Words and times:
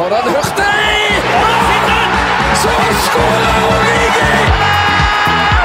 Konrad 0.00 0.24
Hurtig! 0.24 1.22
Så 2.62 2.68
skårer 3.06 3.56
Origi! 3.70 4.36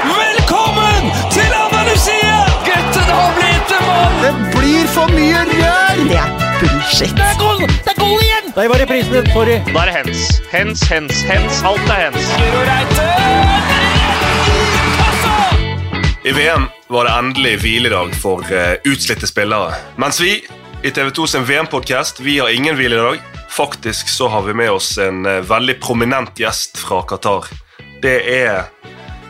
Velkommen 0.10 1.04
til 1.32 1.52
Andalusia! 1.66 2.42
Gutten 2.66 3.14
har 3.18 3.30
blitt 3.38 3.72
en 3.78 3.86
mann! 3.88 4.18
Det 4.26 4.34
blir 4.58 4.90
for 4.92 5.14
mye 5.16 5.44
rør! 5.52 6.02
Det 6.10 6.18
er 6.20 6.34
bullshit. 6.60 7.14
Det 7.16 7.24
er 7.30 7.40
goal! 7.40 7.64
Det 7.64 7.94
er 7.94 8.00
goal 8.02 8.26
igjen! 8.26 8.52
Der 8.58 8.68
var 8.74 8.84
reprisen. 8.84 9.30
Sorry. 9.32 9.56
Da 9.70 9.86
er 9.86 9.92
det 9.92 9.96
hens. 10.02 10.26
Hens, 10.52 10.84
hens, 10.92 11.22
hens. 11.30 11.62
Alt 11.72 11.94
er 11.96 12.02
hens. 12.04 12.28
Reite! 12.72 13.08
I 16.28 16.36
VM 16.36 16.68
var 16.92 17.08
det 17.08 17.16
endelig 17.22 17.56
hviledag 17.64 18.12
for 18.20 18.44
uh, 18.52 18.76
utslitte 18.84 19.32
spillere. 19.32 19.80
Mens 19.96 20.20
vi 20.20 20.42
i 20.84 20.92
TV2 20.92 21.32
sin 21.38 21.48
VM-podkast 21.48 22.20
vi 22.20 22.38
har 22.44 22.52
ingen 22.52 22.76
hviledag. 22.76 23.24
Faktisk 23.56 24.10
så 24.10 24.28
har 24.28 24.42
vi 24.42 24.54
med 24.54 24.72
oss 24.72 24.98
en 24.98 25.26
uh, 25.26 25.40
veldig 25.40 25.78
prominent 25.80 26.40
gjest 26.40 26.78
fra 26.78 27.02
Qatar. 27.08 27.48
Det 28.02 28.18
er 28.28 28.66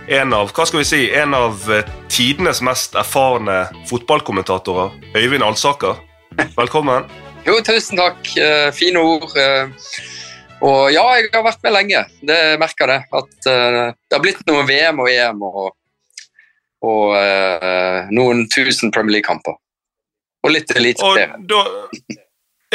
en 0.10 0.34
av 0.34 0.50
hva 0.50 0.66
skal 0.66 0.82
vi 0.82 0.88
si, 0.90 1.02
en 1.14 1.36
av 1.38 1.62
uh, 1.70 1.84
tidenes 2.10 2.64
mest 2.66 2.98
erfarne 2.98 3.68
fotballkommentatorer, 3.90 4.98
Øyvind 5.14 5.46
Alsaker. 5.46 6.02
Velkommen. 6.58 7.06
Jo, 7.46 7.60
tusen 7.62 8.00
takk. 8.00 8.26
Eh, 8.42 8.72
fine 8.74 8.98
ord. 9.06 9.30
Eh, 9.38 9.70
og 10.66 10.90
ja, 10.90 11.04
jeg 11.20 11.30
har 11.30 11.44
vært 11.46 11.62
med 11.62 11.76
lenge. 11.76 12.00
Det 12.26 12.40
merker 12.58 12.90
det. 12.90 13.00
At 13.14 13.50
eh, 13.52 13.82
det 13.94 14.18
har 14.18 14.24
blitt 14.24 14.42
noen 14.50 14.66
VM 14.66 15.04
og 15.04 15.12
EM 15.12 15.44
og, 15.46 15.68
og 16.90 17.14
eh, 17.20 18.10
noen 18.10 18.48
tusen 18.50 18.90
Premier 18.90 19.20
League-kamper. 19.20 19.60
Og 20.42 20.56
litt 20.58 20.74
eliteserie. 20.74 21.38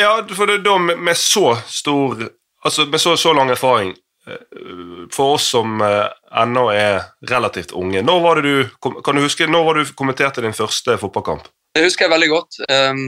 Ja, 0.00 0.14
for 0.36 0.48
det, 0.48 0.62
da 0.64 0.78
med, 0.78 1.16
så 1.16 1.58
stor 1.68 2.30
Altså 2.64 2.86
med 2.86 3.00
så, 3.00 3.16
så 3.16 3.32
lang 3.36 3.50
erfaring 3.52 3.90
eh, 4.26 5.08
For 5.12 5.36
oss 5.36 5.50
som 5.52 5.80
eh, 5.84 6.06
ennå 6.42 6.66
er 6.72 7.02
relativt 7.28 7.74
unge 7.76 8.02
Når 8.02 8.20
var 8.24 8.40
det 8.40 8.48
du 8.48 8.90
Kan 9.04 9.18
du 9.18 9.24
huske 9.24 9.48
når 9.48 9.66
var 9.66 9.80
du 9.80 9.92
kommenterte 9.96 10.44
din 10.44 10.56
første 10.56 10.96
fotballkamp? 11.00 11.48
Det 11.74 11.84
husker 11.84 12.06
jeg 12.06 12.10
veldig 12.10 12.28
godt. 12.32 12.56
Um, 12.66 13.02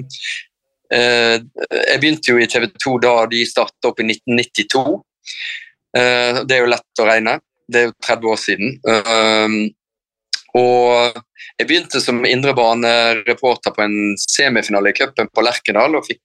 eh, 0.95 1.41
jeg 1.73 1.99
begynte 1.99 2.31
jo 2.31 2.39
i 2.39 2.47
TV 2.47 2.69
2 2.85 2.93
da 3.03 3.15
de 3.33 3.41
startet 3.49 3.89
opp 3.89 3.99
i 3.99 4.07
1992. 4.07 4.83
Eh, 5.99 6.39
det 6.47 6.57
er 6.57 6.63
jo 6.63 6.71
lett 6.71 7.03
å 7.03 7.07
regne. 7.09 7.35
Det 7.67 7.81
er 7.81 7.89
jo 7.89 7.97
30 8.07 8.31
år 8.31 8.39
siden. 8.39 8.77
Um, 8.87 9.57
og 10.63 11.19
jeg 11.59 11.67
begynte 11.67 12.03
som 12.05 12.23
indrebanereporter 12.29 13.75
på 13.75 13.83
en 13.83 13.97
semifinale 14.21 14.93
i 14.93 14.97
cupen 15.01 15.31
på 15.33 15.45
Lerkendal 15.45 15.99
og 15.99 16.07
fikk 16.07 16.23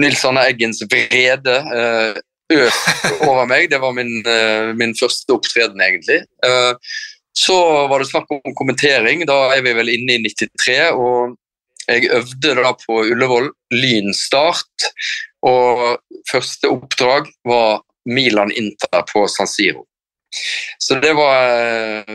Nils 0.00 0.24
Arne 0.26 0.46
Eggens 0.50 0.82
vrede 0.90 1.56
eh, 1.78 2.20
øst 2.54 3.10
over 3.28 3.46
meg. 3.50 3.70
Det 3.70 3.80
var 3.82 3.94
min, 3.96 4.16
eh, 4.26 4.72
min 4.78 4.94
første 4.98 5.36
opptreden, 5.36 5.80
egentlig. 5.80 6.22
Eh, 6.44 6.74
så 7.34 7.56
var 7.90 7.98
det 7.98 8.10
snakk 8.10 8.30
om 8.30 8.54
kommentering. 8.58 9.24
Da 9.26 9.54
er 9.54 9.64
vi 9.66 9.74
vel 9.74 9.90
inne 9.94 10.18
i 10.18 10.22
93. 10.26 10.92
og 10.94 11.38
jeg 11.84 12.08
øvde 12.16 12.54
da 12.56 12.70
på 12.80 13.02
Ullevål, 13.02 13.50
lynstart, 13.74 14.86
Og 15.44 15.98
første 16.30 16.70
oppdrag 16.72 17.26
var 17.44 17.82
Milan-Inter 18.08 19.02
på 19.10 19.26
San 19.28 19.46
Siro. 19.46 19.84
Så 20.78 20.96
det 21.02 21.12
var, 21.12 22.08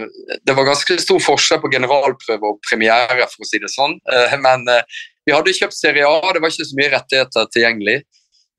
det 0.43 0.55
var 0.57 0.65
ganske 0.65 0.97
stor 0.97 1.21
forskjell 1.21 1.61
på 1.61 1.69
generalprøve 1.71 2.49
og 2.49 2.57
premiere, 2.65 3.27
for 3.29 3.45
å 3.45 3.47
si 3.47 3.61
det 3.61 3.69
sånn. 3.69 3.93
Eh, 4.11 4.33
Men 4.41 4.65
eh, 4.67 4.81
vi 5.29 5.35
hadde 5.35 5.53
kjøpt 5.53 5.77
Serie 5.77 6.07
A, 6.09 6.31
det 6.33 6.41
var 6.41 6.49
ikke 6.49 6.65
så 6.65 6.77
mye 6.79 6.93
rettigheter 6.95 7.49
tilgjengelig. 7.53 7.99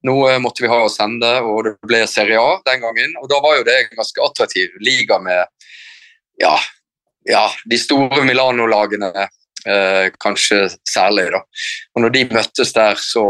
Noe 0.06 0.36
måtte 0.40 0.62
vi 0.62 0.70
ha 0.70 0.78
å 0.84 0.92
sende, 0.92 1.30
og 1.42 1.64
det 1.66 1.72
ble 1.84 2.04
Serie 2.08 2.38
A 2.38 2.60
den 2.68 2.84
gangen. 2.84 3.16
Og 3.20 3.26
da 3.32 3.40
var 3.42 3.58
jo 3.58 3.66
det 3.66 3.74
en 3.76 3.98
ganske 3.98 4.22
attraktiv 4.24 4.76
liga 4.80 5.18
med 5.20 5.42
ja, 6.40 6.54
ja 7.28 7.42
de 7.68 7.80
store 7.80 8.22
Milano-lagene, 8.24 9.10
eh, 9.66 10.06
kanskje 10.22 10.62
særlig. 10.88 11.26
da. 11.34 11.42
Og 11.96 12.06
når 12.06 12.14
de 12.14 12.24
møttes 12.30 12.72
der, 12.76 13.02
så 13.02 13.26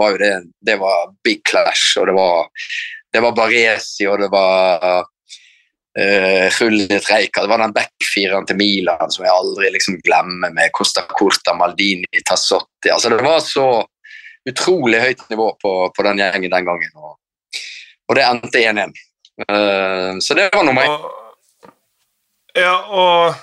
var 0.00 0.16
jo 0.16 0.20
det 0.24 0.34
det 0.66 0.76
var 0.82 1.14
big 1.24 1.44
clash, 1.46 1.94
og 2.02 2.10
det 2.10 2.18
var, 2.18 2.50
det 3.14 3.22
var 3.24 3.38
Baresi, 3.38 4.10
og 4.10 4.18
det 4.20 4.32
var 4.34 5.06
uh, 5.98 6.46
rullet 6.60 7.10
Reika. 7.10 7.42
Det 7.42 7.50
var 7.50 7.62
den 7.62 7.74
backfireren 7.76 8.46
til 8.46 8.58
Milan 8.60 9.10
som 9.10 9.24
jeg 9.26 9.34
aldri 9.34 9.70
liksom 9.74 10.00
glemmer, 10.04 10.52
med 10.54 10.72
Costa 10.76 11.06
Corta, 11.08 11.54
Maldini, 11.56 12.22
Tassotti. 12.26 12.92
Altså, 12.92 13.12
det 13.12 13.22
var 13.24 13.40
så 13.44 13.68
utrolig 14.48 15.00
høyt 15.02 15.24
nivå 15.30 15.52
på, 15.60 15.72
på 15.96 16.06
den 16.06 16.22
gjengen 16.22 16.52
den 16.52 16.68
gangen, 16.68 16.92
og, 16.96 17.16
og 18.08 18.18
det 18.18 18.26
endte 18.26 18.62
1-1. 18.72 18.94
Uh, 19.46 20.18
så 20.20 20.36
det 20.36 20.50
var 20.54 20.66
nummer 20.66 20.86
én. 20.86 21.00
Ja, 22.58 22.76
og 22.90 23.34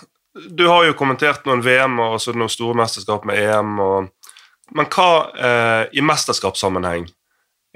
du 0.57 0.67
har 0.67 0.85
jo 0.85 0.95
kommentert 0.97 1.45
noen 1.47 1.63
VM 1.65 1.99
og 2.03 2.17
også 2.17 2.35
noen 2.35 2.51
store 2.51 2.77
mesterskap 2.77 3.25
med 3.27 3.39
EM. 3.39 3.77
Og, 3.81 4.09
men 4.77 4.89
hva 4.93 5.11
uh, 5.31 5.83
i 5.95 6.03
mesterskapssammenheng 6.03 7.07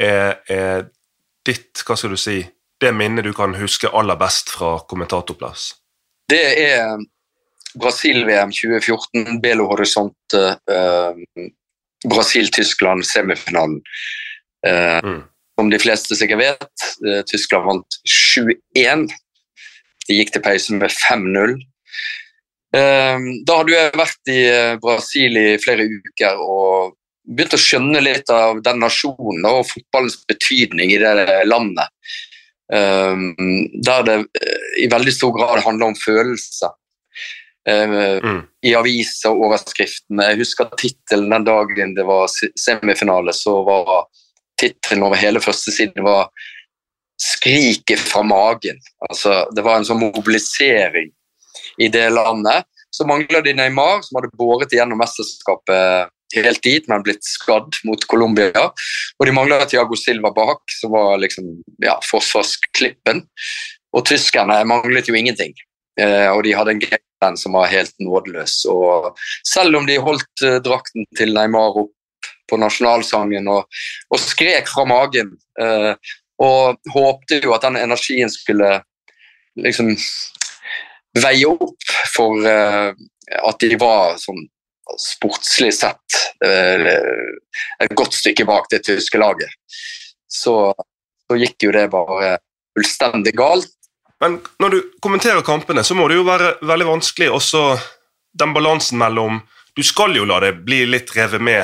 er, 0.02 0.42
er 0.50 0.90
ditt 1.48 1.82
Hva 1.88 1.96
skal 1.98 2.14
du 2.14 2.20
si 2.22 2.42
det 2.82 2.92
minnet 2.98 3.26
du 3.28 3.34
kan 3.38 3.56
huske 3.56 3.90
aller 3.90 4.18
best 4.20 4.50
fra 4.50 4.80
kommentatorplass? 4.90 5.72
Det 6.30 6.44
er 6.64 7.02
Brasil-VM 7.80 8.52
2014, 8.52 9.42
Belo 9.44 9.68
Horizonte, 9.70 10.58
eh, 10.70 11.48
Brasil-Tyskland, 12.10 13.06
semifinalen. 13.06 13.82
Eh, 14.68 15.00
Mm. 15.04 15.24
Som 15.60 15.70
de 15.70 15.80
fleste 15.80 16.16
sikkert 16.16 16.40
vet, 16.40 16.86
eh, 17.08 17.22
Tyskland 17.28 17.66
vant 17.66 17.98
7-1. 18.08 19.12
De 20.08 20.16
gikk 20.16 20.32
til 20.34 20.42
pause 20.42 20.74
med 20.74 20.90
5-0. 20.90 21.58
Eh, 22.74 23.20
da 23.46 23.58
hadde 23.60 23.76
jeg 23.76 24.00
vært 24.00 24.32
i 24.32 24.40
eh, 24.48 24.78
Brasil 24.82 25.38
i 25.38 25.58
flere 25.62 25.86
uker 25.86 26.40
og 26.40 26.96
begynt 27.28 27.54
å 27.54 27.62
skjønne 27.62 28.02
litt 28.02 28.32
av 28.34 28.64
den 28.64 28.80
nasjonen 28.82 29.46
og 29.46 29.68
fotballens 29.70 30.18
betydning 30.26 30.96
i 30.96 30.98
det 30.98 31.28
landet. 31.46 31.92
Um, 32.72 33.34
der 33.84 34.04
det 34.08 34.14
eh, 34.40 34.86
i 34.86 34.88
veldig 34.88 35.12
stor 35.12 35.34
grad 35.36 35.60
handler 35.66 35.92
om 35.92 35.98
følelser. 36.00 36.72
Eh, 37.68 38.22
Mm. 38.24 38.42
I 38.64 38.74
aviser 38.74 39.30
og 39.30 39.50
overskriftene. 39.50 40.30
Jeg 40.32 40.40
husker 40.40 40.70
tittelen 40.78 41.30
den 41.30 41.46
dagen 41.46 41.96
det 41.96 42.06
var 42.08 42.32
semifinale, 42.58 43.34
så 43.34 43.60
var 43.66 44.08
tittelen 44.58 45.04
over 45.04 45.16
hele 45.16 45.42
første 45.42 45.72
siden 45.72 46.04
var 46.04 46.30
'Skriket 47.22 48.00
fra 48.00 48.24
magen'. 48.24 48.82
Altså, 49.10 49.46
det 49.56 49.64
var 49.64 49.78
en 49.78 49.86
sånn 49.86 50.00
mobilisering 50.00 51.12
i 51.78 51.88
det 51.88 52.10
landet. 52.12 52.66
Så 52.92 53.06
mangler 53.06 53.42
de 53.42 53.54
Neymar, 53.54 54.02
som 54.02 54.18
hadde 54.18 54.36
båret 54.38 54.74
igjennom 54.74 54.98
mesterskapet 54.98 56.10
helt 56.36 56.64
dit, 56.64 56.88
men 56.90 57.04
blitt 57.06 57.26
skadd 57.28 57.80
mot 57.88 58.06
Colombia. 58.12 58.70
Og 59.20 59.28
de 59.28 59.36
mangler 59.36 59.66
Tiago 59.70 59.98
Silva 60.00 60.32
bak, 60.36 60.64
som 60.80 60.96
var 60.96 61.20
liksom, 61.22 61.50
ja, 61.84 61.98
forsvarsklippen. 62.08 63.24
Og 63.92 64.06
tyskerne 64.08 64.62
manglet 64.70 65.10
jo 65.12 65.18
ingenting. 65.18 65.56
Eh, 66.00 66.30
og 66.32 66.44
de 66.48 66.56
hadde 66.56 66.76
en 66.76 66.84
gameplan 66.84 67.40
som 67.40 67.58
var 67.58 67.72
helt 67.72 67.94
nådeløs. 68.00 68.62
Og 68.72 69.12
selv 69.48 69.82
om 69.82 69.88
de 69.90 70.00
holdt 70.02 70.46
eh, 70.48 70.62
drakten 70.64 71.08
til 71.20 71.36
Neymar 71.36 71.84
opp 71.84 71.96
på 72.52 72.60
nasjonalsangen 72.60 73.48
og, 73.52 73.82
og 74.12 74.20
skrek 74.20 74.68
fra 74.72 74.86
magen, 74.88 75.36
eh, 75.60 75.94
og 76.42 76.94
håpte 76.96 77.42
jo 77.44 77.54
at 77.56 77.68
den 77.68 77.78
energien 77.80 78.32
skulle 78.32 78.80
liksom 79.60 79.94
veie 81.22 81.48
opp 81.52 81.94
for 82.16 82.48
eh, 82.48 82.92
at 83.42 83.64
de 83.64 83.78
var 83.80 84.18
sånn 84.22 84.42
sportslig 85.00 85.74
sett 85.76 86.18
eh, 86.46 86.88
et 87.84 87.96
godt 87.98 88.16
stykke 88.18 88.46
bak 88.50 88.70
det 88.72 88.84
tyske 88.88 89.20
laget. 89.22 89.52
Så, 90.32 90.74
så 91.28 91.38
gikk 91.40 91.68
jo 91.68 91.74
det 91.76 91.88
bare 91.94 92.38
fullstendig 92.76 93.36
galt. 93.40 93.72
Men 94.22 94.38
når 94.62 94.70
du 94.70 94.80
kommenterer 95.02 95.42
kampene, 95.46 95.84
så 95.84 95.98
må 95.98 96.08
det 96.10 96.20
jo 96.20 96.28
være 96.28 96.56
veldig 96.62 96.88
vanskelig 96.92 97.32
også 97.34 97.66
den 98.38 98.54
balansen 98.56 99.02
mellom 99.02 99.42
Du 99.76 99.84
skal 99.88 100.16
jo 100.16 100.26
la 100.28 100.42
det 100.44 100.66
bli 100.68 100.84
litt 100.86 101.14
revet 101.16 101.42
med. 101.42 101.64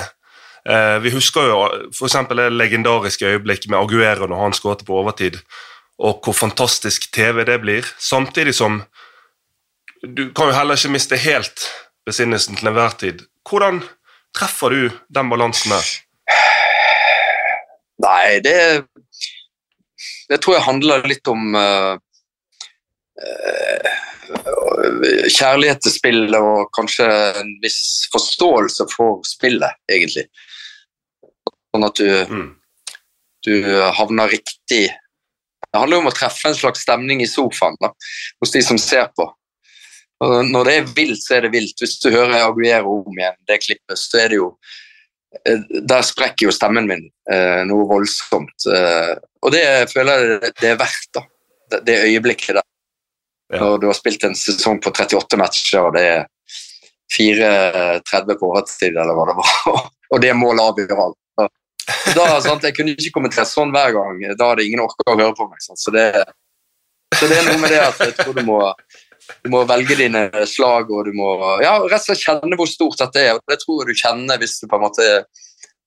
Eh, 0.67 0.97
vi 1.03 1.11
husker 1.11 1.49
jo 1.49 1.57
f.eks. 1.91 2.15
det 2.31 2.45
legendariske 2.55 3.33
øyeblikket 3.33 3.67
med 3.71 3.79
Aguero 3.81 4.29
når 4.31 4.43
han 4.45 4.55
skåret 4.55 4.85
på 4.87 4.95
overtid, 4.95 5.41
og 5.99 6.23
hvor 6.23 6.35
fantastisk 6.35 7.09
TV 7.11 7.43
det 7.43 7.59
blir. 7.61 7.87
Samtidig 7.99 8.55
som 8.55 8.81
du 10.03 10.29
kan 10.31 10.51
jo 10.51 10.55
heller 10.55 10.79
ikke 10.79 10.93
miste 10.93 11.19
helt 11.19 11.67
besinnelsen 12.07 12.57
til 12.57 12.71
enhver 12.71 12.95
tid. 12.99 13.23
Hvordan 13.47 13.81
treffer 14.35 14.73
du 14.73 14.89
den 15.13 15.31
balansen 15.31 15.75
der? 15.75 15.87
Nei, 18.03 18.39
det 18.45 18.85
Det 20.29 20.41
tror 20.43 20.57
jeg 20.57 20.67
handler 20.67 21.05
litt 21.07 21.27
om 21.31 21.55
uh, 21.55 21.95
eh, 23.23 23.93
kjærlighet 25.31 25.79
til 25.85 25.93
spillet 25.95 26.35
og 26.35 26.67
kanskje 26.75 27.07
en 27.39 27.53
viss 27.63 28.09
forståelse 28.11 28.89
for 28.91 29.23
spillet, 29.25 29.79
egentlig. 29.87 30.25
Sånn 31.71 31.87
at 31.87 31.95
du 31.95 32.09
Mm. 32.27 32.55
du 33.45 33.53
havner 33.95 34.27
riktig 34.27 34.91
Det 35.71 35.79
handler 35.79 35.97
om 35.97 36.07
å 36.07 36.15
treffe 36.15 36.47
en 36.47 36.55
slags 36.55 36.81
stemning 36.81 37.21
i 37.21 37.27
sofaen 37.27 37.75
da, 37.81 37.89
hos 38.41 38.51
de 38.51 38.61
som 38.61 38.77
ser 38.77 39.07
på. 39.15 39.25
Når 40.23 40.65
det 40.65 40.73
er 40.73 40.91
vilt, 40.97 41.21
så 41.21 41.37
er 41.37 41.45
det 41.45 41.53
vilt. 41.53 41.77
Hvis 41.81 41.99
du 42.01 42.09
hører 42.09 42.47
Aguero 42.47 43.01
om 43.03 43.19
igjen, 43.19 43.37
det 43.49 43.61
klippet, 43.61 43.99
så 44.01 44.23
er 44.23 44.31
det 44.33 44.39
jo 44.39 44.47
eh, 45.45 45.59
Der 45.91 46.05
sprekker 46.05 46.47
jo 46.47 46.55
stemmen 46.55 46.89
min 46.89 47.03
eh, 47.29 47.61
noe 47.69 47.85
voldsomt. 47.89 48.65
Eh, 48.73 49.13
og 49.45 49.53
det 49.53 49.65
føler 49.91 50.23
jeg 50.23 50.55
det 50.61 50.71
er 50.71 50.79
verdt, 50.81 51.11
da. 51.19 51.25
Det, 51.83 51.99
øyeblikket 52.07 52.57
der. 52.57 52.65
Ja. 53.53 53.61
Når 53.61 53.77
du 53.83 53.87
har 53.91 53.95
spilt 53.95 54.23
en 54.25 54.35
sesong 54.35 54.81
på 54.83 54.91
38 54.91 55.39
matcher, 55.39 55.85
og 55.85 55.93
det 55.95 56.03
er 56.15 56.25
4-30 57.13 58.39
på 58.39 58.49
overtid, 58.49 58.95
eller 58.95 59.15
hva 59.15 59.27
det 59.29 59.37
var, 59.37 59.53
og 60.15 60.23
det 60.23 60.33
målet 60.35 60.65
avgjør 60.65 61.05
alt. 61.05 61.21
Da, 62.15 62.25
sant, 62.43 62.65
jeg 62.65 62.75
kunne 62.75 62.95
ikke 62.97 63.13
kommentere 63.15 63.47
sånn 63.47 63.71
hver 63.71 63.93
gang. 63.95 64.17
Da 64.35 64.49
hadde 64.51 64.65
ingen 64.65 64.81
orka 64.83 65.05
å 65.07 65.15
høre 65.15 65.35
på 65.37 65.45
meg. 65.47 65.61
Sant? 65.63 65.79
Så, 65.79 65.93
det, 65.95 66.09
så 67.15 67.29
det 67.29 67.37
er 67.37 67.47
noe 67.47 67.61
med 67.61 67.71
det 67.71 67.83
at 67.83 68.01
jeg 68.03 68.15
tror 68.17 68.35
du 68.35 68.43
må, 68.47 68.57
du 69.43 69.49
må 69.53 69.63
velge 69.67 69.97
dine 69.99 70.27
slag, 70.49 70.91
og 70.91 71.07
du 71.07 71.15
må 71.17 71.33
ja, 71.63 71.77
rett 71.83 72.01
og 72.01 72.05
slett 72.09 72.25
kjenne 72.25 72.59
hvor 72.59 72.69
stort 72.69 72.99
dette 73.01 73.23
er. 73.23 73.37
og 73.37 73.43
Det 73.47 73.59
tror 73.63 73.81
jeg 73.83 73.89
du 73.89 74.01
kjenner 74.03 74.41
hvis 74.41 74.59
du 74.61 74.67
på 74.67 74.79
en 74.79 74.85
måte 74.87 75.07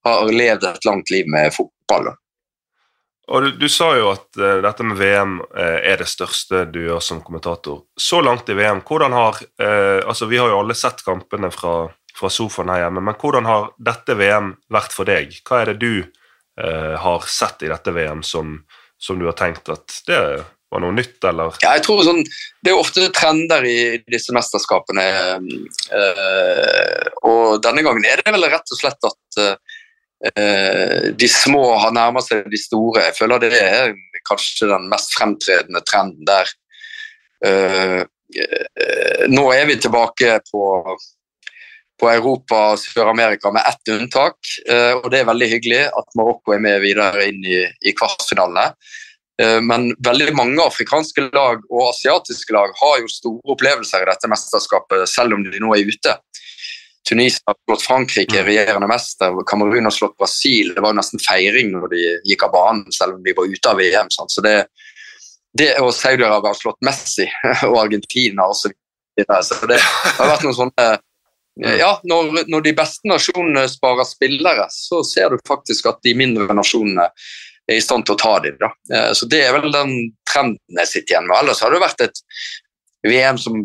har 0.07 0.33
levd 0.33 0.67
et 0.69 0.89
langt 0.89 1.13
liv 1.13 1.29
med 1.29 1.53
fotball. 1.55 2.13
Og 3.31 3.45
du, 3.45 3.51
du 3.63 3.69
sa 3.71 3.93
jo 3.95 4.09
at 4.11 4.41
uh, 4.41 4.59
dette 4.65 4.85
med 4.87 4.99
VM 4.99 5.37
uh, 5.43 5.79
er 5.79 6.01
det 6.01 6.09
største 6.11 6.65
du 6.73 6.81
gjør 6.83 7.03
som 7.05 7.21
kommentator. 7.23 7.85
Så 7.95 8.19
langt 8.27 8.49
i 8.51 8.57
VM, 8.59 8.81
hvordan 8.87 9.15
har 9.15 9.39
uh, 9.63 10.01
altså 10.03 10.27
Vi 10.27 10.41
har 10.41 10.51
jo 10.51 10.59
alle 10.65 10.75
sett 10.75 11.05
kampene 11.07 11.53
fra, 11.55 11.85
fra 12.17 12.31
sofaen 12.33 12.73
her 12.73 12.87
hjemme, 12.87 13.05
men 13.07 13.19
hvordan 13.21 13.47
har 13.47 13.71
dette 13.79 14.17
VM 14.19 14.57
vært 14.73 14.97
for 14.97 15.07
deg? 15.07 15.37
Hva 15.47 15.63
er 15.63 15.73
det 15.73 15.79
du 15.85 15.93
eh, 16.61 16.97
har 16.99 17.21
sett 17.27 17.63
i 17.63 17.71
dette 17.71 17.93
VM 17.93 18.23
som, 18.23 18.59
som 18.99 19.19
du 19.19 19.27
har 19.29 19.37
tenkt 19.39 19.69
at 19.73 20.01
det 20.07 20.21
var 20.70 20.82
noe 20.84 20.94
nytt, 20.94 21.19
eller? 21.26 21.56
Ja, 21.64 21.75
jeg 21.76 21.84
tror 21.87 22.02
sånn, 22.06 22.22
Det 22.62 22.70
er 22.70 22.76
jo 22.76 22.84
ofte 22.84 23.08
trender 23.14 23.67
i 23.67 23.99
disse 24.11 24.34
mesterskapene. 24.37 25.06
eh, 25.99 27.06
og 27.26 27.62
denne 27.64 27.82
gangen 27.82 28.06
er 28.06 28.22
det 28.22 28.32
vel 28.32 28.46
rett 28.46 28.75
og 28.75 28.78
slett 28.78 29.08
at 29.08 29.40
eh, 29.43 31.11
de 31.17 31.28
små 31.28 31.64
har 31.81 31.94
nærmet 31.96 32.26
seg 32.26 32.50
de 32.50 32.61
store. 32.61 33.08
Jeg 33.08 33.19
føler 33.19 33.43
det 33.43 33.55
er 33.56 33.94
kanskje 34.28 34.70
den 34.70 34.88
mest 34.93 35.17
fremtredende 35.19 35.82
trenden 35.88 36.28
der. 36.28 36.52
Eh, 37.44 38.02
nå 39.26 39.49
er 39.50 39.64
vi 39.67 39.81
tilbake 39.81 40.37
på, 40.52 40.64
på 41.99 42.11
Europa 42.12 42.61
og 42.76 42.78
Sør-Amerika 42.78 43.50
med 43.50 43.67
ett 43.67 43.90
unntak. 43.96 44.38
og 45.02 45.11
det 45.11 45.19
er 45.19 45.26
veldig 45.26 45.49
hyggelig 45.50 45.81
at 45.88 46.14
Marokko 46.14 46.55
er 46.55 46.62
med 46.62 46.78
videre 46.84 47.26
inn 47.26 47.43
i, 47.43 47.64
i 47.82 47.90
kvartfinalene. 47.90 48.70
Eh, 49.41 49.61
Men 49.63 49.91
veldig 50.05 50.35
mange 50.37 50.65
afrikanske 50.65 51.31
lag 51.33 51.63
og 51.71 51.89
asiatiske 51.89 52.53
lag 52.55 52.75
har 52.83 52.99
jo 53.01 53.13
store 53.13 53.55
opplevelser 53.55 54.05
i 54.05 54.11
dette 54.11 54.31
mesterskapet, 54.31 55.07
selv 55.09 55.37
om 55.37 55.47
de 55.47 55.63
nå 55.63 55.73
er 55.77 55.89
ute. 55.89 56.17
Tunisia 57.09 57.41
har 57.49 57.57
slått 57.65 57.87
Frankrike, 57.87 58.43
regjerende 58.45 58.89
mester. 58.91 59.35
Kamerun 59.49 59.89
har 59.89 59.95
slått 59.95 60.19
Brasil. 60.21 60.75
Det 60.77 60.85
var 60.85 60.95
nesten 60.95 61.23
feiring 61.25 61.73
når 61.73 61.89
de 61.95 62.03
gikk 62.29 62.45
av 62.47 62.53
banen, 62.55 62.93
selv 62.93 63.17
om 63.17 63.23
de 63.25 63.35
var 63.37 63.49
ute 63.49 63.73
av 63.73 63.81
VM. 63.81 64.11
Sant? 64.13 64.33
Så 64.35 64.45
det, 64.45 64.57
det 65.57 65.73
og 65.81 65.95
Saudi-Arabia 65.97 66.53
har 66.53 66.59
slått 66.61 66.85
Messi 66.87 67.27
og 67.71 67.79
Argentina 67.87 68.51
også. 68.51 68.75
Så 69.21 69.67
det 69.69 69.81
har 69.81 70.29
vært 70.31 70.45
noen 70.47 70.57
sånne 70.57 70.91
ja, 71.61 71.91
når, 72.09 72.47
når 72.49 72.63
de 72.65 72.73
beste 72.73 73.09
nasjonene 73.11 73.67
sparer 73.69 74.07
spillere, 74.09 74.65
så 74.73 75.03
ser 75.05 75.35
du 75.35 75.43
faktisk 75.49 75.91
at 75.91 75.99
de 76.07 76.15
mindre 76.17 76.55
nasjonene 76.57 77.09
er 77.70 77.81
i 77.81 77.84
stand 77.84 78.06
til 78.06 78.17
å 78.17 78.20
ta 78.20 78.37
dem. 78.44 78.56
Da. 78.61 78.70
Eh, 78.94 79.12
Så 79.17 79.28
det 79.31 79.43
er 79.46 79.56
vel 79.56 79.72
den 79.72 79.94
trenden 80.31 80.82
jeg 80.82 80.93
sitter 80.93 81.14
igjen 81.14 81.28
med. 81.28 81.38
Ellers 81.40 81.62
har 81.64 81.72
det 81.75 81.82
vært 81.82 82.06
et 82.06 82.22
VM 83.06 83.38
som 83.40 83.61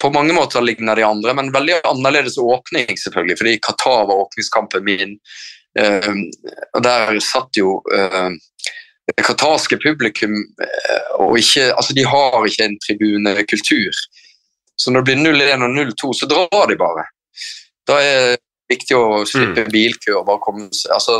på 0.00 0.10
mange 0.14 0.32
måter 0.32 0.64
ligner 0.64 0.96
de 0.96 1.04
andre, 1.04 1.34
men 1.36 1.52
veldig 1.52 1.82
annerledes 1.84 2.38
åpning, 2.40 2.88
selvfølgelig. 2.96 3.36
Fordi 3.36 3.58
Qatar 3.66 4.06
var 4.08 4.22
åpningskampen 4.24 4.86
min. 4.86 5.18
Eh, 5.78 6.12
og 6.74 6.82
der 6.86 7.20
satt 7.24 7.60
jo 7.60 7.80
eh, 7.94 8.30
det 9.10 9.26
qatarske 9.26 9.76
publikum 9.82 10.34
og 11.18 11.36
ikke, 11.38 11.72
altså 11.74 11.94
De 11.96 12.04
har 12.06 12.46
ikke 12.46 12.66
en 12.68 12.76
tribunekultur. 12.84 13.96
Så 14.78 14.90
når 14.90 15.02
det 15.02 15.16
blir 15.16 15.34
0-1 15.34 15.64
og 15.66 15.74
0-2, 15.74 16.12
så 16.14 16.28
drar 16.30 16.70
de 16.70 16.76
bare. 16.78 17.04
Da 17.90 17.98
er 18.00 18.20
det 18.22 18.38
viktig 18.70 18.96
å 18.96 19.24
slippe 19.28 19.66
bilkø 19.72 20.14
og 20.20 20.28
bare 20.28 20.42
komme 20.44 20.68
altså, 20.94 21.18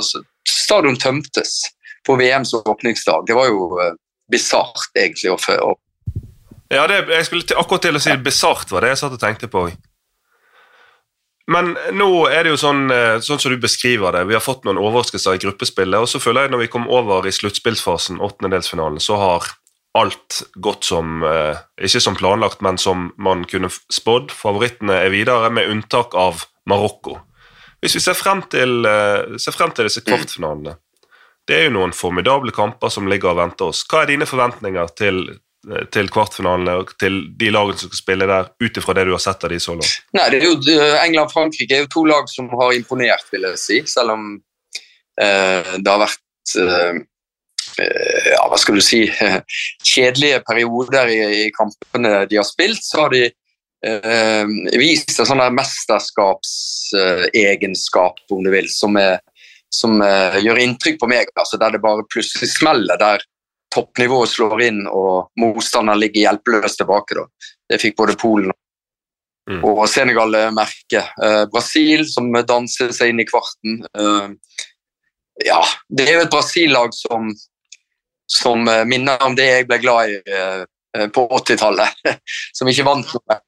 Stadion 0.48 0.96
tømtes 1.00 1.58
på 2.06 2.16
VMs 2.16 2.54
åpningsdag. 2.54 3.26
Det 3.26 3.36
var 3.36 3.50
jo 3.50 3.70
uh, 3.78 3.92
bisart, 4.32 4.90
egentlig. 4.98 5.32
Å, 5.34 5.38
føre 5.40 5.72
opp. 5.74 5.80
Ja, 6.70 6.86
det, 6.86 7.02
jeg 7.10 7.26
skulle 7.26 7.46
til, 7.46 7.58
akkurat 7.58 7.82
til 7.88 7.98
å 7.98 8.02
si 8.02 8.12
bisart 8.22 8.70
var 8.70 8.84
det 8.84 8.92
jeg 8.92 9.00
satt 9.02 9.16
og 9.16 9.22
tenkte 9.22 9.50
på. 9.50 9.66
Men 11.50 11.72
nå 11.98 12.10
er 12.30 12.44
det 12.46 12.52
jo 12.52 12.58
sånn, 12.60 12.84
eh, 12.94 13.16
sånn 13.26 13.40
som 13.42 13.50
du 13.50 13.58
beskriver 13.58 14.14
det. 14.14 14.28
Vi 14.28 14.36
har 14.36 14.44
fått 14.44 14.62
noen 14.68 14.78
overraskelser 14.78 15.34
i 15.34 15.40
gruppespillet, 15.42 15.98
og 15.98 16.06
så 16.06 16.20
føler 16.22 16.46
jeg 16.46 16.52
når 16.54 16.62
vi 16.62 16.68
kom 16.70 16.86
over 16.86 17.26
i 17.26 17.32
sluttspillsfasen, 17.34 18.20
åttendedelsfinalen, 18.22 19.02
så 19.02 19.18
har 19.18 19.48
alt 19.98 20.44
gått 20.62 20.86
som 20.86 21.24
eh, 21.26 21.58
Ikke 21.82 21.98
som 21.98 22.14
planlagt, 22.14 22.60
men 22.62 22.78
som 22.78 23.08
man 23.18 23.42
kunne 23.50 23.72
spådd. 23.90 24.30
Favorittene 24.30 25.00
er 25.08 25.10
videre, 25.10 25.50
med 25.50 25.72
unntak 25.72 26.14
av 26.14 26.44
Marokko. 26.70 27.18
Hvis 27.82 27.96
vi 27.98 28.04
ser 28.04 28.14
frem 28.14 28.44
til, 28.52 28.84
eh, 28.86 29.34
ser 29.42 29.56
frem 29.56 29.74
til 29.74 29.90
disse 29.90 30.04
kvartfinalene 30.06 30.76
Det 31.48 31.56
er 31.56 31.68
jo 31.68 31.76
noen 31.78 31.94
formidable 31.96 32.52
kamper 32.54 32.92
som 32.92 33.08
ligger 33.10 33.32
og 33.32 33.40
venter 33.40 33.70
oss. 33.70 33.84
Hva 33.88 34.04
er 34.04 34.12
dine 34.12 34.28
forventninger 34.28 34.92
til, 34.98 35.22
eh, 35.70 35.86
til 35.94 36.10
kvartfinalene 36.12 36.76
og 36.82 36.92
til 37.00 37.22
de 37.40 37.50
lagene 37.54 37.80
som 37.80 37.90
skal 37.90 38.02
spille 38.02 38.28
der, 38.30 38.52
ut 38.60 38.82
ifra 38.82 38.96
det 38.96 39.06
du 39.08 39.14
har 39.16 39.24
sett 39.24 39.44
av 39.44 39.50
de 39.50 39.60
så 39.60 39.76
langt? 39.78 39.96
nei, 40.16 40.28
det 40.30 40.40
er 40.40 40.46
jo, 40.46 40.54
uh, 40.60 41.04
England 41.04 41.26
og 41.26 41.34
Frankrike 41.34 41.76
er 41.76 41.84
jo 41.84 41.92
to 41.96 42.06
lag 42.10 42.30
som 42.30 42.50
har 42.60 42.76
imponert, 42.76 43.26
vil 43.32 43.48
jeg 43.48 43.62
si. 43.64 43.82
Selv 43.90 44.16
om 44.16 44.30
eh, 45.20 45.76
det 45.78 45.90
har 45.90 46.00
vært 46.04 46.56
eh, 46.60 46.94
eh, 47.84 48.30
ja, 48.34 48.42
hva 48.50 48.58
skal 48.60 48.74
du 48.78 48.82
si 48.84 49.00
kjedelige 49.92 50.38
perioder 50.46 51.04
i, 51.12 51.20
i 51.46 51.48
kampene 51.56 52.10
de 52.30 52.36
har 52.40 52.48
spilt, 52.48 52.82
så 52.84 52.94
har 53.04 53.10
de 53.14 53.22
eh, 53.86 54.44
vist 54.80 55.18
en 55.18 55.28
sånn 55.28 55.54
mesterskapsegenskap, 55.56 58.16
om 58.32 58.40
du 58.44 58.50
vil, 58.52 58.68
som, 58.72 58.96
er, 59.00 59.14
som 59.74 60.00
uh, 60.02 60.38
gjør 60.42 60.62
inntrykk 60.62 61.00
på 61.00 61.08
meg. 61.10 61.30
Altså, 61.38 61.58
der 61.60 61.76
det 61.76 61.82
bare 61.84 62.06
plutselig 62.12 62.50
smeller, 62.52 62.98
der 63.00 63.22
toppnivået 63.74 64.32
slår 64.32 64.64
inn 64.66 64.80
og 64.90 65.30
motstanderen 65.38 66.00
ligger 66.02 66.26
hjelpeløst 66.26 66.80
tilbake. 66.82 67.18
Da. 67.20 67.52
Det 67.70 67.78
fikk 67.82 67.98
både 68.00 68.18
Polen 68.18 68.50
Mm. 69.50 69.62
og 69.66 69.86
Senegal 69.90 70.34
eh, 70.38 70.50
merke. 70.54 71.04
Uh, 71.18 71.44
Brasil, 71.50 72.04
som 72.06 72.28
danser 72.46 72.92
seg 72.94 73.12
inn 73.12 73.22
i 73.22 73.26
kvarten. 73.26 73.80
Uh, 73.96 74.36
ja, 75.42 75.60
det 75.88 76.06
er 76.06 76.18
jo 76.18 76.24
et 76.26 76.32
Brasil-lag 76.32 76.94
som, 76.94 77.30
som 78.30 78.68
minner 78.86 79.22
om 79.24 79.34
det 79.38 79.48
jeg 79.48 79.68
ble 79.70 79.78
glad 79.80 80.12
i 80.12 81.06
på 81.14 81.22
80-tallet. 81.38 82.02
som 82.58 82.68
ikke 82.68 82.84
vant 82.84 83.14
noe. 83.16 83.38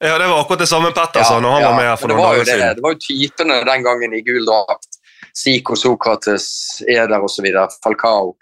Ja, 0.00 0.16
Det 0.18 0.26
var 0.30 0.40
akkurat 0.40 0.64
det 0.64 0.70
samme 0.70 0.90
Petter 0.96 1.26
sa 1.26 1.36
når 1.40 1.58
han 1.58 1.66
var 1.68 1.76
med 1.78 1.90
for 2.00 2.10
noen 2.10 2.40
det, 2.44 2.56
det 2.78 2.82
var 2.82 2.96
jo 2.96 3.02
typene 3.04 3.60
den 3.68 3.84
gangen 3.84 4.16
i 4.16 4.22
gul 4.26 4.46
drakt. 4.48 4.93
Zico, 5.38 5.76
Sokrates, 5.76 6.46
Eder 6.88 7.22
osv. 7.22 7.46
Falcao. 7.82 8.34